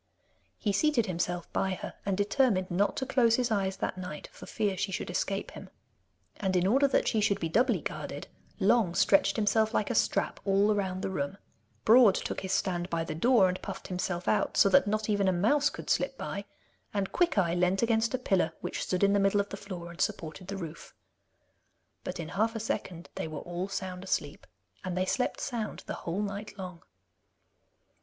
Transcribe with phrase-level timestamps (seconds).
[0.57, 4.47] He seated himself by her, and determined not to close his eyes that night, for
[4.47, 5.69] fear she should escape him.
[6.37, 8.27] And in order that she should be doubly guarded,
[8.59, 11.37] Long stretched himself like a strap all round the room,
[11.85, 15.27] Broad took his stand by the door and puffed himself out, so that not even
[15.27, 16.45] a mouse could slip by,
[16.95, 20.01] and Quickeye leant against a pillar which stood in the middle of the floor and
[20.01, 20.95] supported the roof.
[22.03, 24.47] But in half a second they were all sound asleep,
[24.83, 26.81] and they slept sound the whole night long.